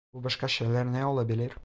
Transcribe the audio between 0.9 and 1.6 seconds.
ne olabilir?